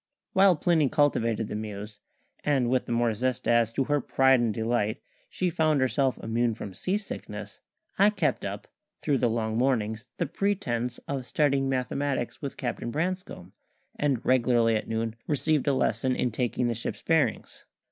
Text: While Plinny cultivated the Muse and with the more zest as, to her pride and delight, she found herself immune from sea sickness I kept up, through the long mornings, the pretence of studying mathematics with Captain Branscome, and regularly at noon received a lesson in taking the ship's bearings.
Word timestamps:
While 0.33 0.55
Plinny 0.55 0.89
cultivated 0.89 1.47
the 1.47 1.53
Muse 1.53 1.99
and 2.43 2.71
with 2.71 2.87
the 2.87 2.91
more 2.91 3.13
zest 3.13 3.47
as, 3.47 3.71
to 3.73 3.83
her 3.83 4.01
pride 4.01 4.39
and 4.39 4.51
delight, 4.51 4.99
she 5.29 5.51
found 5.51 5.79
herself 5.79 6.17
immune 6.23 6.55
from 6.55 6.73
sea 6.73 6.97
sickness 6.97 7.61
I 7.99 8.09
kept 8.09 8.43
up, 8.43 8.67
through 8.97 9.19
the 9.19 9.29
long 9.29 9.59
mornings, 9.59 10.07
the 10.17 10.25
pretence 10.25 10.97
of 11.07 11.27
studying 11.27 11.69
mathematics 11.69 12.41
with 12.41 12.57
Captain 12.57 12.89
Branscome, 12.89 13.53
and 13.95 14.25
regularly 14.25 14.75
at 14.75 14.87
noon 14.87 15.17
received 15.27 15.67
a 15.67 15.73
lesson 15.75 16.15
in 16.15 16.31
taking 16.31 16.67
the 16.67 16.73
ship's 16.73 17.03
bearings. 17.03 17.65